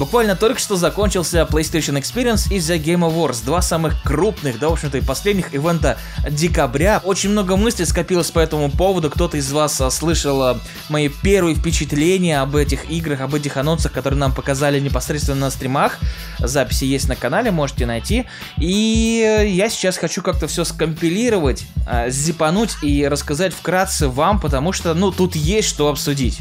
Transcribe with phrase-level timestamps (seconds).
[0.00, 4.72] Буквально только что закончился PlayStation Experience и The Game Awards, два самых крупных, да, в
[4.72, 7.02] общем-то, и последних ивента декабря.
[7.04, 10.58] Очень много мыслей скопилось по этому поводу, кто-то из вас а, слышал а,
[10.88, 15.98] мои первые впечатления об этих играх, об этих анонсах, которые нам показали непосредственно на стримах.
[16.38, 18.24] Записи есть на канале, можете найти.
[18.56, 24.94] И я сейчас хочу как-то все скомпилировать, а, зипануть и рассказать вкратце вам, потому что,
[24.94, 26.40] ну, тут есть что обсудить.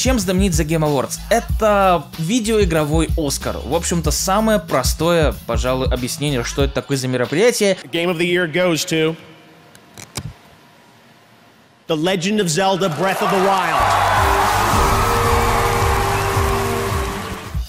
[0.00, 1.18] Чем знаменит The Game Awards?
[1.28, 3.58] Это видеоигровой Оскар.
[3.58, 7.76] В общем-то, самое простое, пожалуй, объяснение, что это такое за мероприятие.
[7.92, 9.14] Game of the Year goes to
[11.86, 14.09] The Legend of Zelda Breath of the Wild.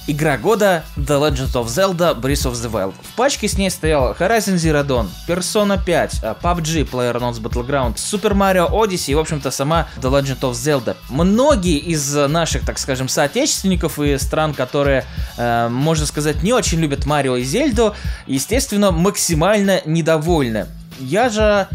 [0.07, 2.93] Игра года The Legend of Zelda Breath of the Wild.
[3.03, 8.33] В пачке с ней стоял Horizon Zero Dawn, Persona 5, а, PUBG, PlayerUnknown's Battleground, Super
[8.33, 10.97] Mario Odyssey и, в общем-то, сама The Legend of Zelda.
[11.09, 15.05] Многие из наших, так скажем, соотечественников и стран, которые,
[15.37, 20.65] э, можно сказать, не очень любят Марио и Зельду, естественно, максимально недовольны.
[20.99, 21.67] Я же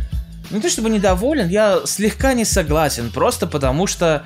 [0.51, 4.25] не то чтобы недоволен, я слегка не согласен, просто потому что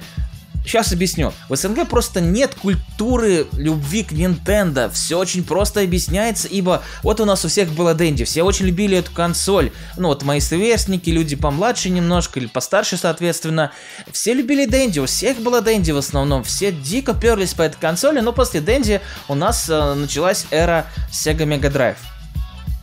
[0.64, 1.33] Сейчас объясню.
[1.48, 4.91] В СНГ просто нет культуры любви к Nintendo.
[4.92, 8.98] Все очень просто объясняется, ибо вот у нас у всех было Дэнди, все очень любили
[8.98, 9.72] эту консоль.
[9.97, 13.72] Ну вот мои сверстники, люди помладше немножко или постарше, соответственно.
[14.12, 16.44] Все любили Дэнди, у всех было Дэнди в основном.
[16.44, 21.47] Все дико перлись по этой консоли, но после Дэнди у нас э, началась эра Sega
[21.47, 22.09] Mega Drive.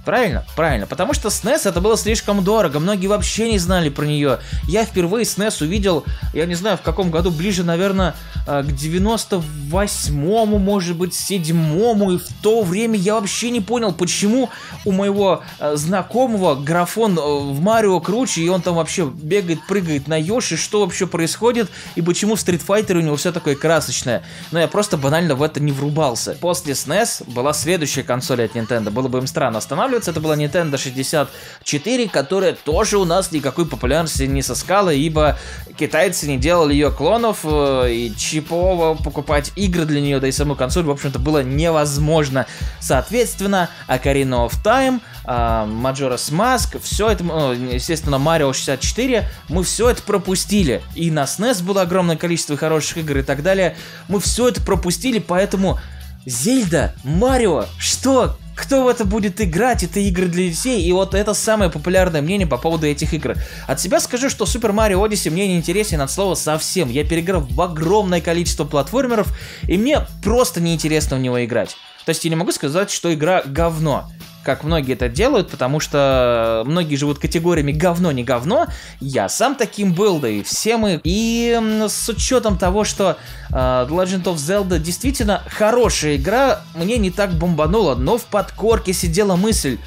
[0.07, 0.45] Правильно?
[0.55, 0.87] Правильно.
[0.87, 2.79] Потому что SNES это было слишком дорого.
[2.79, 4.39] Многие вообще не знали про нее.
[4.65, 8.15] Я впервые SNES увидел, я не знаю в каком году, ближе, наверное,
[8.47, 12.11] э, к 98-му, может быть, 7-му.
[12.11, 14.49] И в то время я вообще не понял, почему
[14.85, 20.07] у моего э, знакомого графон э, в Марио круче, и он там вообще бегает, прыгает
[20.07, 24.23] на Йоши, что вообще происходит, и почему в Street Fighter у него все такое красочное.
[24.53, 26.37] Но я просто банально в это не врубался.
[26.39, 28.89] После SNES была следующая консоль от Nintendo.
[28.89, 30.11] Было бы им странно останавливаться останавливаться.
[30.11, 35.37] Это была Nintendo 64, которая тоже у нас никакой популярности не сыскала, ибо
[35.77, 40.55] китайцы не делали ее клонов, э, и чипово покупать игры для нее, да и саму
[40.55, 42.45] консоль, в общем-то, было невозможно.
[42.79, 49.89] Соответственно, Ocarina of Time, а, Majora's Mask, все это, ну, естественно, Mario 64, мы все
[49.89, 50.81] это пропустили.
[50.95, 53.75] И на SNES было огромное количество хороших игр и так далее.
[54.07, 55.79] Мы все это пропустили, поэтому
[56.25, 58.37] Зельда, Марио, что?
[58.57, 62.47] Кто в это будет играть, это игры для детей, и вот это самое популярное мнение
[62.47, 63.35] по поводу этих игр.
[63.67, 66.89] От себя скажу, что Super Mario Odyssey мне не интересен от слова совсем.
[66.89, 69.27] Я переиграл в огромное количество платформеров,
[69.67, 71.77] и мне просто неинтересно в него играть.
[72.05, 74.09] То есть я не могу сказать, что игра говно
[74.47, 78.67] как многие это делают, потому что многие живут категориями говно, не говно.
[79.01, 81.01] Я сам таким был, да и все мы.
[81.03, 81.59] И
[81.89, 83.17] с учетом того, что
[83.51, 89.35] uh, Legend of Zelda действительно хорошая игра, мне не так бомбануло, но в подкорке сидела
[89.35, 89.77] мысль,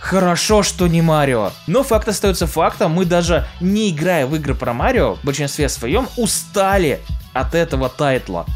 [0.00, 1.52] Хорошо, что не Марио.
[1.68, 6.08] Но факт остается фактом, мы даже не играя в игры про Марио, в большинстве своем
[6.16, 7.00] устали
[7.32, 8.46] от этого тайтла.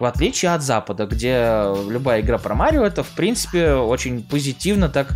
[0.00, 5.08] В отличие от Запада, где любая игра про Марио, это, в принципе, очень позитивно так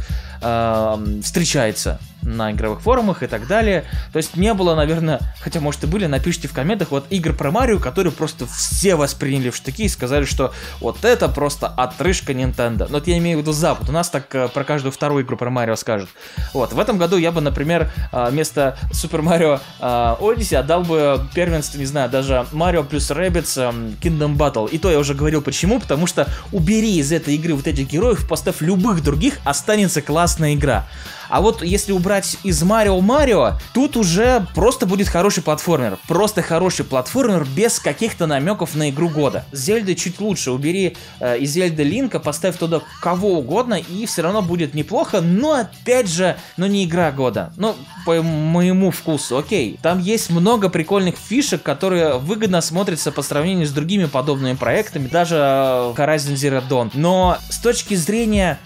[1.22, 3.84] встречается на игровых форумах и так далее.
[4.12, 7.50] То есть не было, наверное, хотя может и были, напишите в комментах, вот игр про
[7.50, 12.86] Марио, которые просто все восприняли в штыки и сказали, что вот это просто отрыжка Nintendo.
[12.88, 15.36] Но вот я имею в виду Запад, у нас так э, про каждую вторую игру
[15.36, 16.08] про Марио скажут.
[16.52, 19.84] Вот, в этом году я бы, например, э, вместо Super Mario э,
[20.20, 24.70] Odyssey отдал бы первенство, не знаю, даже Mario плюс Rabbids э, Kingdom Battle.
[24.70, 28.26] И то я уже говорил почему, потому что убери из этой игры вот этих героев,
[28.28, 30.00] поставь любых других, останется
[30.34, 30.84] классная игра.
[31.30, 35.98] А вот если убрать из Марио Марио, тут уже просто будет хороший платформер.
[36.06, 39.44] Просто хороший платформер без каких-то намеков на игру года.
[39.50, 40.50] Зельды чуть лучше.
[40.50, 45.20] Убери э, из Зельды Линка, поставь туда кого угодно, и все равно будет неплохо.
[45.22, 47.52] Но опять же, ну не игра года.
[47.56, 47.74] Ну,
[48.04, 49.78] по моему вкусу, окей.
[49.82, 55.36] Там есть много прикольных фишек, которые выгодно смотрятся по сравнению с другими подобными проектами, даже
[55.36, 56.90] э, Horizon Zero Dawn.
[56.92, 58.58] Но с точки зрения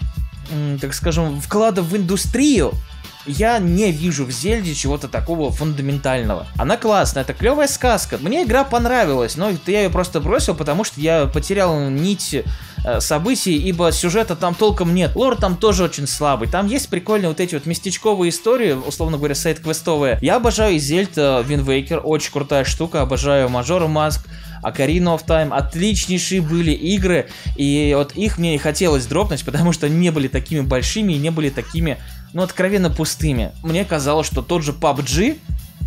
[0.81, 2.73] так скажем, вклада в индустрию,
[3.25, 6.47] я не вижу в Зельде чего-то такого фундаментального.
[6.57, 8.17] Она классная, это клевая сказка.
[8.19, 12.43] Мне игра понравилась, но я ее просто бросил, потому что я потерял нить
[12.99, 15.15] событий, ибо сюжета там толком нет.
[15.15, 16.47] Лор там тоже очень слабый.
[16.47, 20.19] Там есть прикольные вот эти вот местечковые истории, условно говоря, сайт-квестовые.
[20.21, 24.27] Я обожаю Зельд, Вин Вейкер, очень крутая штука, обожаю Мажора Маск.
[24.61, 29.87] Ocarina of Time, отличнейшие были игры, и вот их мне не хотелось дропнуть, потому что
[29.87, 31.97] не были такими большими и не были такими,
[32.33, 33.53] ну, откровенно пустыми.
[33.63, 35.37] Мне казалось, что тот же PUBG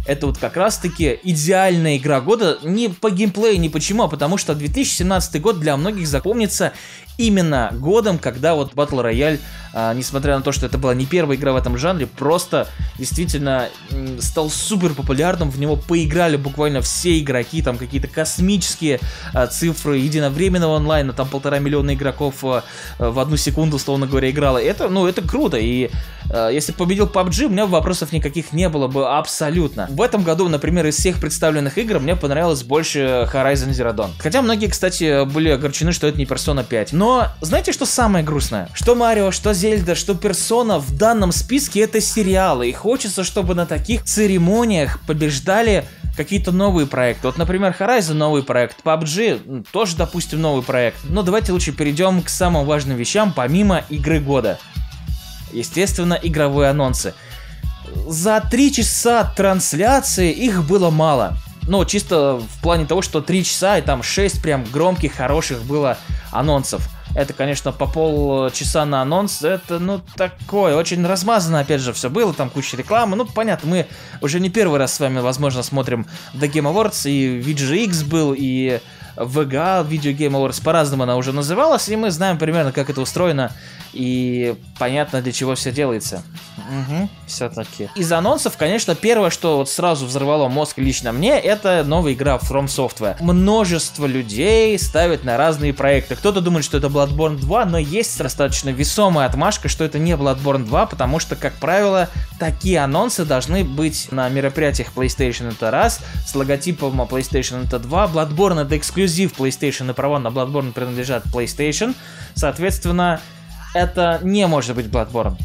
[0.07, 2.59] это вот как раз-таки идеальная игра года.
[2.63, 6.73] Не по геймплею, не почему, а потому что 2017 год для многих запомнится
[7.19, 9.39] именно годом, когда вот Battle Royale,
[9.75, 12.69] а, несмотря на то, что это была не первая игра в этом жанре, просто
[12.99, 13.69] действительно
[14.21, 19.01] стал супер популярным, в него поиграли буквально все игроки, там какие-то космические
[19.33, 22.65] а, цифры единовременного онлайна, там полтора миллиона игроков а,
[22.99, 24.59] в одну секунду, условно говоря, играло.
[24.59, 25.91] Это, ну, это круто, и
[26.51, 29.87] если победил PUBG, у меня вопросов никаких не было бы абсолютно.
[29.91, 34.11] В этом году, например, из всех представленных игр мне понравилось больше Horizon Zero Dawn.
[34.19, 36.95] Хотя многие, кстати, были огорчены, что это не Persona 5.
[37.03, 38.69] Но знаете, что самое грустное?
[38.75, 42.69] Что Марио, что Зельда, что Персона в данном списке это сериалы.
[42.69, 45.85] И хочется, чтобы на таких церемониях побеждали
[46.17, 47.27] какие-то новые проекты.
[47.27, 50.99] Вот, например, Horizon новый проект, PUBG тоже, допустим, новый проект.
[51.03, 54.61] Но давайте лучше перейдем к самым важным вещам, помимо игры года.
[55.51, 57.15] Естественно, игровые анонсы.
[58.07, 61.37] За три часа трансляции их было мало.
[61.67, 65.97] Ну, чисто в плане того, что три часа и там шесть прям громких, хороших было
[66.31, 66.89] анонсов.
[67.15, 72.33] Это, конечно, по полчаса на анонс, это, ну, такое, очень размазано, опять же, все было,
[72.33, 73.87] там куча рекламы, ну, понятно, мы
[74.23, 78.81] уже не первый раз с вами, возможно, смотрим The Game Awards, и VGX был, и
[79.17, 83.53] VGA, Video Game Awards, по-разному она уже называлась, и мы знаем примерно, как это устроено,
[83.93, 86.23] и понятно, для чего все делается.
[86.57, 87.89] Угу, все-таки.
[87.95, 92.67] Из анонсов, конечно, первое, что вот сразу взорвало мозг лично мне, это новая игра From
[92.67, 93.17] Software.
[93.21, 96.17] Множество людей ставят на разные проекты.
[96.17, 100.65] Кто-то думает, что это Bloodborne 2, но есть достаточно весомая отмашка, что это не Bloodborne
[100.65, 102.09] 2, потому что, как правило,
[102.39, 108.63] такие анонсы должны быть на мероприятиях PlayStation это раз, с логотипом PlayStation это 2, Bloodborne
[108.63, 111.95] это эксклюзив PlayStation и права на Bloodborne принадлежат PlayStation,
[112.35, 113.21] соответственно,
[113.75, 115.37] это не может быть Bloodborne.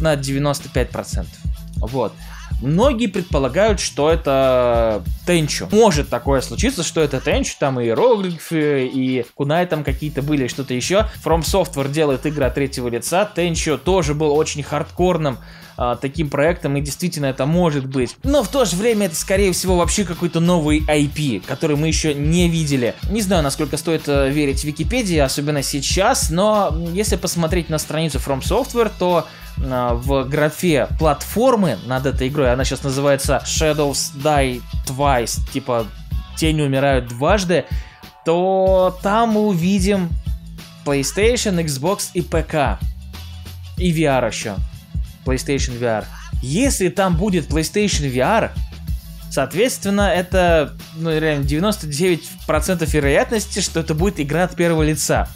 [0.00, 1.26] На 95%.
[1.76, 2.12] Вот.
[2.62, 5.68] Многие предполагают, что это Тенчу.
[5.72, 10.72] Может такое случиться, что это Тенчу, там и иероглифы, и кунай там какие-то были, что-то
[10.72, 11.06] еще.
[11.24, 13.24] From Software делает игры от третьего лица.
[13.24, 15.38] Тенчу тоже был очень хардкорным
[15.76, 18.16] а, таким проектом, и действительно это может быть.
[18.22, 22.14] Но в то же время это, скорее всего, вообще какой-то новый IP, который мы еще
[22.14, 22.94] не видели.
[23.10, 28.40] Не знаю, насколько стоит э, верить Википедии, особенно сейчас, но если посмотреть на страницу From
[28.42, 29.26] Software, то
[29.62, 35.86] в графе платформы над этой игрой, она сейчас называется Shadows Die Twice, типа
[36.36, 37.64] тени умирают дважды,
[38.24, 40.10] то там мы увидим
[40.84, 42.82] PlayStation, Xbox и ПК.
[43.76, 44.56] И VR еще.
[45.24, 46.04] PlayStation VR.
[46.42, 48.50] Если там будет PlayStation VR,
[49.30, 55.28] соответственно, это ну, реально 99% вероятности, что это будет игра от первого лица.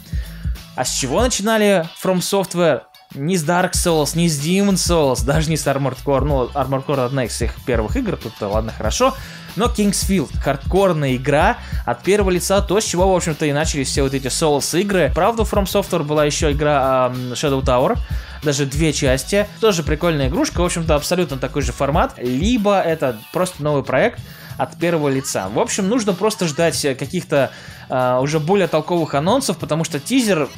[0.75, 2.81] А с чего начинали From Software?
[3.15, 6.25] Ни с Dark Souls, ни с Demon Souls, даже не с Armored Core.
[6.25, 9.15] Ну, Armored Core одна из их первых игр, тут ладно, хорошо.
[9.55, 14.03] Но Kingsfield, хардкорная игра от первого лица, то, с чего, в общем-то, и начались все
[14.03, 15.11] вот эти Souls игры.
[15.15, 17.97] Правда, From Software была еще игра um, Shadow Tower,
[18.43, 19.47] даже две части.
[19.61, 22.13] Тоже прикольная игрушка, в общем-то, абсолютно такой же формат.
[22.17, 24.19] Либо это просто новый проект,
[24.57, 25.49] от первого лица.
[25.49, 27.51] В общем, нужно просто ждать каких-то
[27.89, 30.49] э, уже более толковых анонсов, потому что тизер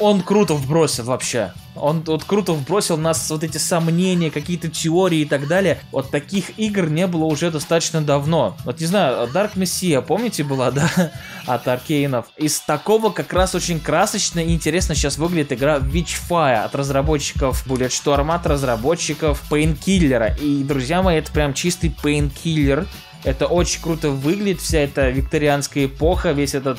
[0.00, 1.52] он круто вбросил вообще.
[1.76, 5.80] Он вот круто вбросил нас вот эти сомнения, какие-то теории и так далее.
[5.90, 8.56] Вот таких игр не было уже достаточно давно.
[8.64, 10.88] Вот не знаю, Dark Messiah, помните, была, да,
[11.46, 12.26] от Аркейнов?
[12.36, 18.34] Из такого как раз очень красочно и интересно сейчас выглядит игра Witchfire от разработчиков Bulletstorm,
[18.34, 20.38] от разработчиков Painkiller.
[20.40, 22.86] И, друзья мои, это прям чистый Painkiller.
[23.24, 26.78] Это очень круто выглядит, вся эта викторианская эпоха, весь этот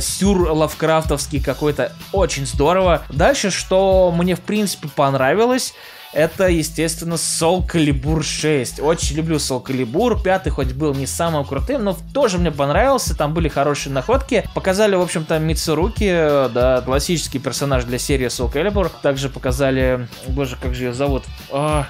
[0.00, 1.92] сюр лавкрафтовский какой-то.
[2.12, 3.02] Очень здорово.
[3.08, 5.74] Дальше, что мне в принципе понравилось,
[6.12, 8.80] это, естественно, Soul Calibur 6.
[8.80, 10.22] Очень люблю Soul Calibur.
[10.22, 13.16] Пятый хоть был не самым крутым, но тоже мне понравился.
[13.16, 14.44] Там были хорошие находки.
[14.54, 18.90] Показали, в общем-то, Мицуруки, да, классический персонаж для серии Soul Calibur.
[19.00, 21.24] Также показали, боже, как же ее зовут?
[21.50, 21.86] А,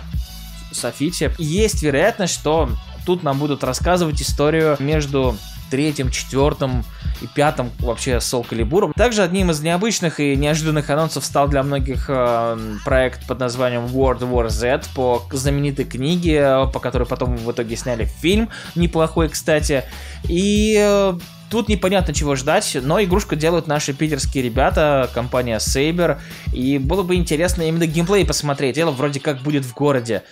[0.71, 1.35] Софите.
[1.39, 2.71] Есть вероятность, что
[3.05, 5.37] тут нам будут рассказывать историю между
[5.73, 6.85] третьим, четвертым
[7.23, 8.93] и пятым вообще Soul Calibur.
[8.95, 14.21] Также одним из необычных и неожиданных анонсов стал для многих э, проект под названием World
[14.21, 19.85] War Z по знаменитой книге, по которой потом в итоге сняли фильм, неплохой, кстати.
[20.25, 21.14] И э,
[21.52, 26.19] Тут непонятно чего ждать, но игрушку делают наши питерские ребята, компания Saber,
[26.50, 28.75] и было бы интересно именно геймплей посмотреть.
[28.75, 30.23] Дело вроде как будет в городе.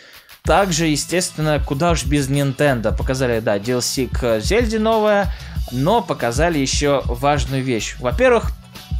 [0.42, 2.96] Также, естественно, куда уж без Nintendo.
[2.96, 5.32] Показали, да, DLC к Зельде новая,
[5.72, 7.96] но показали еще важную вещь.
[7.98, 8.52] Во-первых,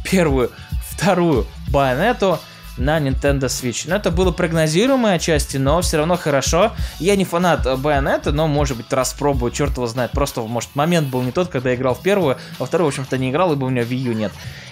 [0.03, 0.51] первую,
[0.89, 2.39] вторую байонету,
[2.77, 3.85] на Nintendo Switch.
[3.87, 6.71] Но это было прогнозируемое отчасти, но все равно хорошо.
[6.99, 10.11] Я не фанат Bayonetta, но, может быть, распробую, черт его знает.
[10.11, 13.17] Просто, может, момент был не тот, когда я играл в первую, во вторую, в общем-то,
[13.17, 14.31] не играл, ибо у меня Wii U нет.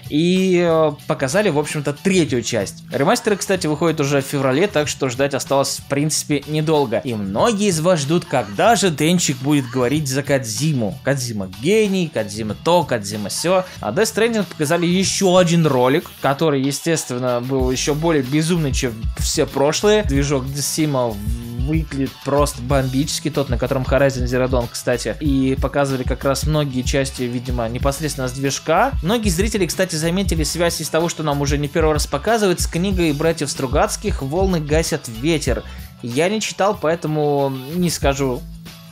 [0.10, 2.84] И э, показали, в общем-то, третью часть.
[2.92, 6.98] Ремастеры, кстати, выходят уже в феврале, так что ждать осталось, в принципе, недолго.
[7.04, 10.98] И многие из вас ждут, когда же Денчик будет говорить за Кадзиму.
[11.04, 13.66] Кадзима гений, Кадзима то, Кадзима все.
[13.82, 19.46] А Death Stranding показали еще один ролик, который, естественно, был еще более безумный, чем все
[19.46, 20.04] прошлые.
[20.04, 21.14] Движок Десима
[21.70, 26.82] выглядит просто бомбически, тот, на котором Horizon Zero Dawn, кстати, и показывали как раз многие
[26.82, 28.92] части, видимо, непосредственно с движка.
[29.04, 32.68] Многие зрители, кстати, заметили связь из того, что нам уже не первый раз показывают с
[32.68, 35.64] книгой братьев Стругацких «Волны гасят ветер».
[36.02, 38.42] Я не читал, поэтому не скажу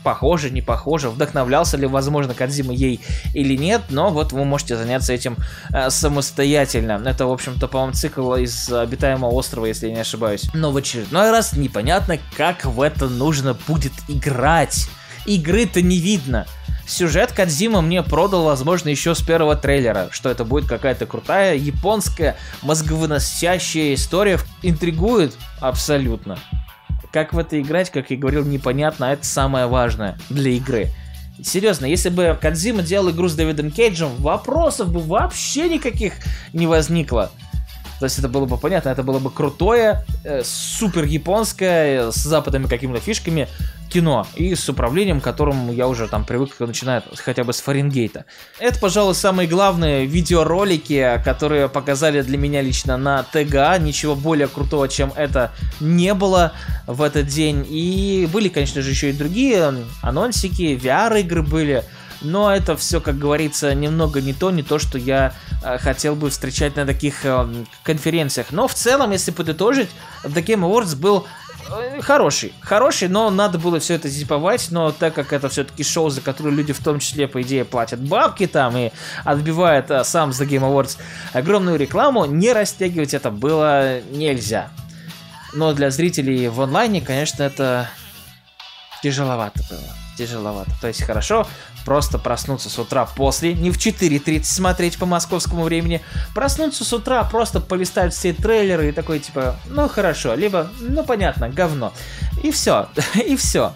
[0.07, 3.01] похоже, не похоже, вдохновлялся ли, возможно, Кадзима ей
[3.33, 5.35] или нет, но вот вы можете заняться этим
[5.73, 7.01] э, самостоятельно.
[7.05, 10.49] Это, в общем-то, по-моему, цикл из обитаемого острова, если я не ошибаюсь.
[10.53, 14.87] Но в очередной раз непонятно, как в это нужно будет играть.
[15.25, 16.45] Игры-то не видно.
[16.87, 22.37] Сюжет Кадзима мне продал, возможно, еще с первого трейлера, что это будет какая-то крутая японская
[22.61, 24.39] мозговыносящая история.
[24.63, 26.39] Интригует абсолютно.
[27.17, 30.89] Как в это играть, как я говорил, непонятно, а это самое важное для игры.
[31.41, 36.13] Серьезно, если бы Кадзима делал игру с Дэвидом Кейджем, вопросов бы вообще никаких
[36.53, 37.31] не возникло.
[37.99, 42.67] То есть это было бы понятно, это было бы крутое, э, супер японское, с западными
[42.67, 43.47] какими-то фишками
[43.89, 48.25] кино и с управлением, к которому я уже там привык, начиная хотя бы с Фаренгейта.
[48.59, 53.77] Это, пожалуй, самые главные видеоролики, которые показали для меня лично на ТГА.
[53.79, 56.53] Ничего более крутого, чем это не было
[56.85, 57.65] в этот день.
[57.69, 61.83] И были, конечно же, еще и другие анонсики, VR-игры были.
[62.21, 65.33] Но это все, как говорится, немного не то, не то, что я
[65.63, 67.47] э, хотел бы встречать на таких э,
[67.83, 68.47] конференциях.
[68.51, 69.89] Но в целом, если подытожить,
[70.23, 71.27] The Game Awards был
[71.69, 72.53] Э, хороший.
[72.61, 76.51] Хороший, но надо было все это зиповать, но так как это все-таки шоу, за которое
[76.51, 78.91] люди в том числе, по идее, платят бабки там и
[79.23, 80.97] отбивает а, сам The Game Awards
[81.33, 84.69] огромную рекламу, не растягивать это было нельзя.
[85.53, 87.89] Но для зрителей в онлайне, конечно, это
[89.01, 89.79] тяжеловато было.
[90.17, 90.71] Тяжеловато.
[90.81, 91.47] То есть хорошо,
[91.87, 96.01] просто проснуться с утра после, не в 4.30 смотреть по московскому времени,
[96.35, 101.47] проснуться с утра, просто полистать все трейлеры и такой типа, ну хорошо, либо, ну понятно,
[101.47, 101.93] говно.
[102.43, 102.89] И все,
[103.25, 103.71] и все.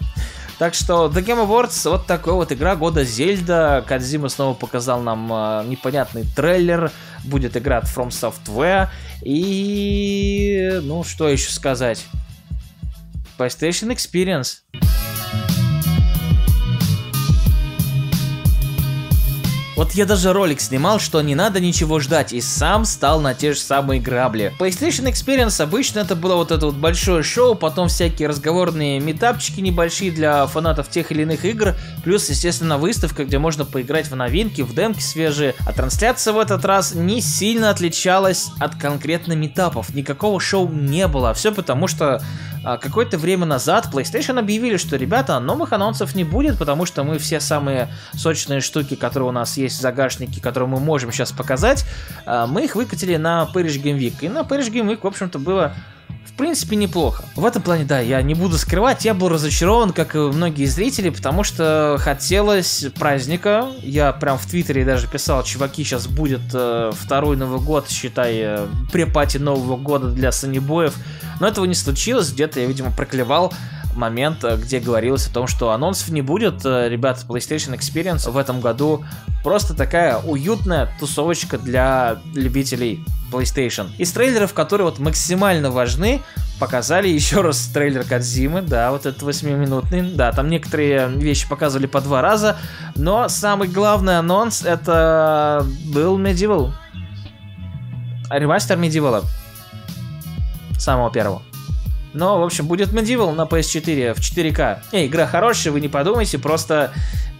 [0.58, 3.82] Так что The Game Awards вот такой вот игра года Зельда.
[3.88, 6.92] Кадзима снова показал нам э, непонятный трейлер.
[7.24, 8.88] Будет игра от From Software.
[9.22, 12.04] И ну что еще сказать?
[13.38, 14.58] PlayStation Experience.
[19.74, 23.54] Вот я даже ролик снимал, что не надо ничего ждать, и сам стал на те
[23.54, 24.52] же самые грабли.
[24.58, 30.10] PlayStation Experience обычно это было вот это вот большое шоу, потом всякие разговорные метапчики небольшие
[30.10, 31.74] для фанатов тех или иных игр,
[32.04, 35.54] плюс, естественно, выставка, где можно поиграть в новинки, в демки свежие.
[35.66, 39.94] А трансляция в этот раз не сильно отличалась от конкретно метапов.
[39.94, 41.32] Никакого шоу не было.
[41.32, 42.22] Все потому, что
[42.62, 47.40] какое-то время назад PlayStation объявили, что, ребята, новых анонсов не будет, потому что мы все
[47.40, 51.84] самые сочные штуки, которые у нас есть в загашнике, которые мы можем сейчас показать,
[52.24, 54.14] а, мы их выкатили на Paris Game Week.
[54.20, 55.74] И на Paris Game Week, в общем-то, было
[56.32, 57.24] в принципе, неплохо.
[57.36, 61.10] В этом плане, да, я не буду скрывать, я был разочарован, как и многие зрители,
[61.10, 63.66] потому что хотелось праздника.
[63.82, 68.66] Я прям в Твиттере даже писал, чуваки, сейчас будет э, второй Новый год, считай, э,
[68.90, 70.94] препати Нового года для санибоев.
[71.42, 73.52] Но этого не случилось, где-то я, видимо, проклевал
[73.96, 76.64] момент, э, где говорилось о том, что анонсов не будет.
[76.64, 79.04] Э, ребята, PlayStation Experience в этом году
[79.42, 83.88] просто такая уютная тусовочка для любителей PlayStation.
[83.98, 86.22] Из трейлеров, которые вот максимально важны,
[86.60, 92.00] показали еще раз трейлер Кадзимы, да, вот этот 8-минутный, да, там некоторые вещи показывали по
[92.00, 92.56] два раза,
[92.94, 96.70] но самый главный анонс это был Medieval.
[98.30, 99.24] Ремастер Medieval.
[100.82, 101.42] Самого первого.
[102.12, 104.78] Но, в общем, будет Medieval на PS4 в 4К.
[104.90, 106.92] Эй, игра хорошая, вы не подумайте, просто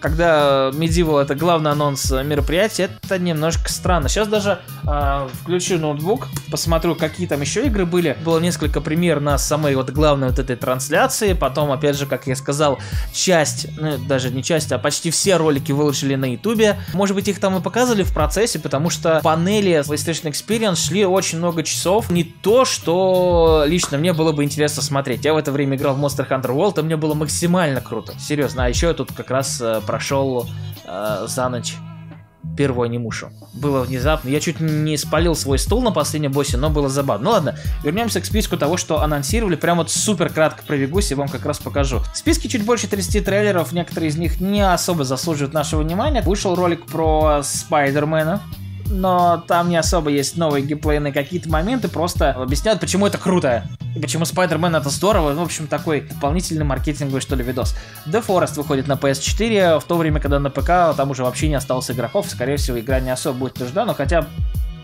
[0.02, 4.08] когда Medieval это главный анонс мероприятия, это немножко странно.
[4.08, 8.16] Сейчас даже э, включу ноутбук, посмотрю, какие там еще игры были.
[8.24, 11.32] Было несколько пример на самой вот главной вот этой трансляции.
[11.32, 12.78] Потом, опять же, как я сказал,
[13.12, 16.80] часть, ну даже не часть, а почти все ролики выложили на ютубе.
[16.92, 21.38] Может быть, их там и показывали в процессе, потому что панели PlayStation Experience шли очень
[21.38, 22.10] много часов.
[22.10, 25.24] Не то, что лично мне было бы интересно смотреть.
[25.24, 28.14] Я в это время играл в Monster Hunter World, и мне было максимально круто.
[28.18, 28.64] Серьезно.
[28.64, 30.48] А еще я тут как раз э, прошел
[30.86, 31.74] э, за ночь
[32.56, 33.28] первую анимушу.
[33.52, 34.30] Было внезапно.
[34.30, 37.24] Я чуть не спалил свой стул на последнем боссе, но было забавно.
[37.24, 39.54] Ну ладно, вернемся к списку того, что анонсировали.
[39.54, 42.00] Прям вот супер кратко пробегусь и вам как раз покажу.
[42.14, 46.22] В списке чуть больше 30 трейлеров, некоторые из них не особо заслуживают нашего внимания.
[46.22, 48.40] Вышел ролик про Спайдермена,
[48.92, 53.64] но там не особо есть новые геймплейные какие-то моменты, просто объясняют, почему это круто.
[53.96, 57.74] И почему Spider-Man это здорово, в общем, такой дополнительный маркетинговый, что ли, видос.
[58.06, 61.54] The Forest выходит на PS4, в то время, когда на ПК там уже вообще не
[61.54, 64.26] осталось игроков, скорее всего, игра не особо будет нужда, но хотя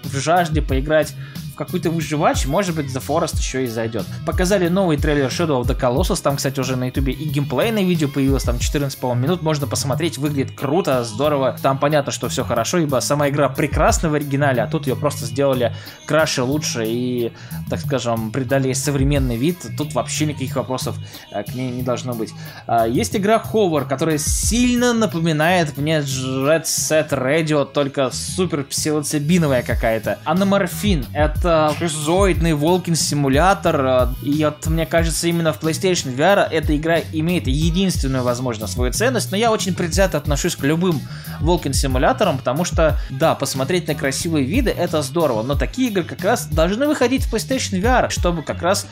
[0.05, 1.15] в жажде поиграть
[1.59, 4.07] какой-то выживач, может быть, The Forest еще и зайдет.
[4.25, 8.09] Показали новый трейлер Shadow of the Colossus, там, кстати, уже на ютубе и геймплейное видео
[8.09, 12.79] появилось, там 14, по-моему, минут, можно посмотреть, выглядит круто, здорово, там понятно, что все хорошо,
[12.79, 15.75] ибо сама игра прекрасна в оригинале, а тут ее просто сделали
[16.07, 17.33] краше, лучше и,
[17.69, 20.97] так скажем, придали современный вид, тут вообще никаких вопросов
[21.33, 22.33] э, к ней не должно быть.
[22.67, 30.19] А, есть игра Hover, которая сильно напоминает мне Red Set Radio, только супер псилоцибиновая какая-то.
[30.25, 33.81] Аноморфин, это это шизоидный Волкин симулятор.
[33.81, 38.93] Э, и вот, мне кажется, именно в PlayStation VR эта игра имеет единственную, возможно, свою
[38.93, 39.31] ценность.
[39.31, 41.01] Но я очень предвзято отношусь к любым
[41.41, 46.23] Волкин симуляторам, потому что, да, посмотреть на красивые виды это здорово, но такие игры как
[46.23, 48.87] раз должны выходить в PlayStation VR, чтобы как раз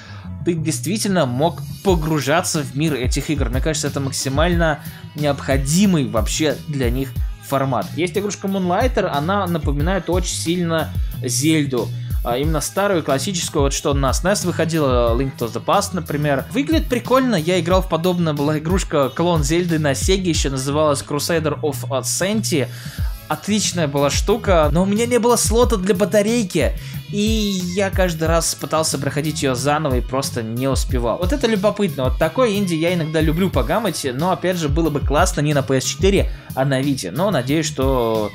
[0.44, 3.50] ты действительно мог погружаться в мир этих игр.
[3.50, 4.80] Мне кажется, это максимально
[5.14, 7.10] необходимый вообще для них
[7.46, 7.86] формат.
[7.96, 10.90] Есть игрушка Moonlighter, она напоминает очень сильно
[11.22, 11.88] Зельду
[12.34, 16.44] именно старую классическую, вот что на SNES выходила, Link to the Past, например.
[16.52, 21.60] Выглядит прикольно, я играл в подобное, была игрушка клон Зельды на Sega, еще называлась Crusader
[21.60, 22.68] of Ascenti.
[23.28, 26.72] Отличная была штука, но у меня не было слота для батарейки.
[27.08, 31.18] И я каждый раз пытался проходить ее заново и просто не успевал.
[31.18, 32.04] Вот это любопытно.
[32.04, 35.60] Вот такой инди я иногда люблю погамать, но опять же было бы классно не на
[35.60, 37.10] PS4, а на Vita.
[37.12, 38.32] Но надеюсь, что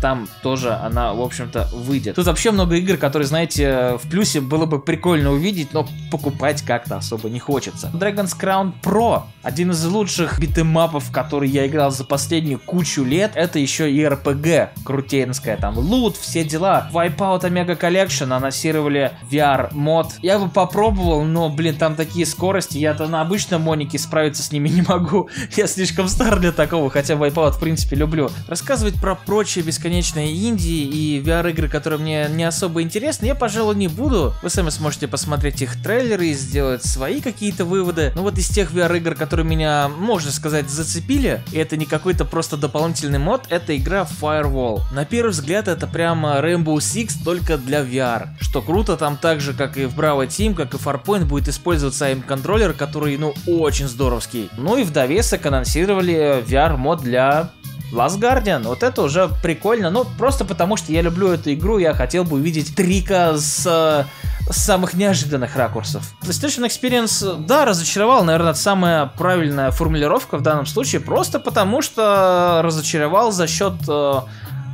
[0.00, 2.16] там тоже она, в общем-то, выйдет.
[2.16, 6.96] Тут вообще много игр, которые, знаете, в плюсе было бы прикольно увидеть, но покупать как-то
[6.96, 7.90] особо не хочется.
[7.94, 13.58] Dragon's Crown Pro, один из лучших битэмапов, который я играл за последнюю кучу лет, это
[13.58, 16.90] еще и RPG крутенская, там лут, все дела.
[16.92, 20.14] Wipeout Omega Collection анонсировали VR мод.
[20.22, 24.68] Я бы попробовал, но, блин, там такие скорости, я-то на обычном монике справиться с ними
[24.78, 25.28] не могу.
[25.56, 28.30] Я слишком стар для такого, хотя Wipeout, в принципе, люблю.
[28.48, 33.86] Рассказывать про прочие бесконечные инди и VR-игры, которые мне не особо интересны, я, пожалуй, не
[33.86, 34.32] буду.
[34.42, 38.12] Вы сами сможете посмотреть их трейлеры и сделать свои какие-то выводы.
[38.14, 42.56] Но вот из тех VR-игр, которые меня, можно сказать, зацепили, и это не какой-то просто
[42.56, 44.80] дополнительный мод, это игра Firewall.
[44.90, 48.28] На первый взгляд это прямо Rainbow Six только для VR.
[48.40, 52.10] Что круто, там так же, как и в Bravo Team, как и Farpoint, будет использоваться
[52.10, 54.48] им контроллер, который, ну, очень здоровский.
[54.56, 57.50] Ну и в довесок анонсировали VR-мод для
[57.92, 61.94] Last Guardian, вот это уже прикольно, ну просто потому что я люблю эту игру, я
[61.94, 64.06] хотел бы увидеть трика с
[64.50, 66.14] с самых неожиданных ракурсов.
[66.22, 72.60] PlayStation Experience, да, разочаровал, наверное, это самая правильная формулировка в данном случае, просто потому что
[72.64, 74.20] разочаровал за счет э,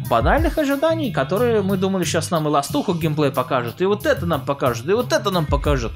[0.09, 4.45] банальных ожиданий, которые мы думали, сейчас нам и ластуху геймплей покажут, и вот это нам
[4.45, 5.93] покажут, и вот это нам покажут.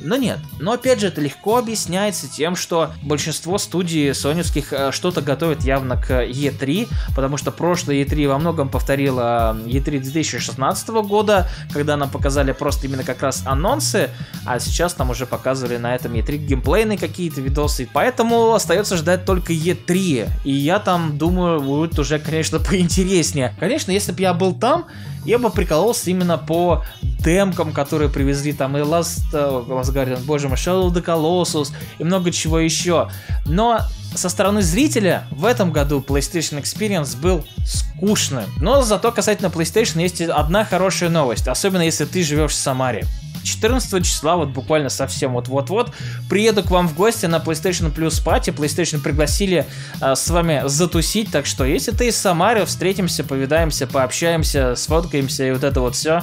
[0.00, 0.38] Но нет.
[0.60, 6.00] Но опять же, это легко объясняется тем, что большинство студий соневских э, что-то готовят явно
[6.00, 12.52] к E3, потому что прошлое E3 во многом повторило E3 2016 года, когда нам показали
[12.52, 14.10] просто именно как раз анонсы,
[14.44, 19.52] а сейчас там уже показывали на этом E3 геймплейные какие-то видосы, поэтому остается ждать только
[19.52, 23.54] E3, и я там думаю, будет уже, конечно, поинтереснее.
[23.58, 24.86] Конечно, если бы я был там,
[25.26, 30.48] я бы прикололся именно по демкам, которые привезли там и Last, uh, Last Guardian, боже
[30.48, 33.10] мой, Shadow of the Colossus и много чего еще.
[33.44, 33.80] Но
[34.14, 38.44] со стороны зрителя в этом году PlayStation Experience был скучным.
[38.60, 43.06] Но зато касательно PlayStation есть одна хорошая новость, особенно если ты живешь в Самаре.
[43.42, 45.92] 14 числа, вот буквально совсем вот-вот-вот,
[46.28, 48.54] приеду к вам в гости на PlayStation Plus Party.
[48.54, 49.66] PlayStation пригласили
[50.00, 55.52] э, с вами затусить, так что если ты из Самары, встретимся, повидаемся, пообщаемся, сфоткаемся и
[55.52, 56.22] вот это вот все.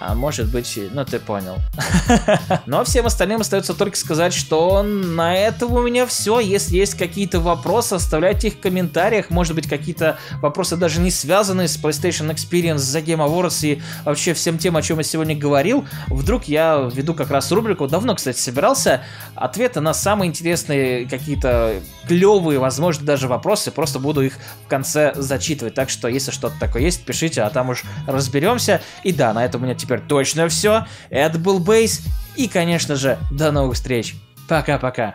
[0.00, 1.56] А может быть, ну ты понял.
[2.66, 6.38] Но всем остальным остается только сказать, что на этом у меня все.
[6.38, 9.30] Если есть какие-то вопросы, оставляйте их в комментариях.
[9.30, 14.34] Может быть, какие-то вопросы даже не связанные с PlayStation Experience, за Game Awards и вообще
[14.34, 15.84] всем тем, о чем я сегодня говорил.
[16.06, 19.02] Вдруг я веду как раз рубрику, давно, кстати, собирался,
[19.34, 21.74] ответы на самые интересные какие-то
[22.06, 23.72] клевые, возможно, даже вопросы.
[23.72, 24.34] Просто буду их
[24.64, 25.74] в конце зачитывать.
[25.74, 28.80] Так что, если что-то такое есть, пишите, а там уж разберемся.
[29.02, 30.86] И да, на этом у меня теперь теперь точно все.
[31.08, 32.02] Это был Бейс.
[32.36, 34.14] И, конечно же, до новых встреч.
[34.48, 35.06] Пока-пока.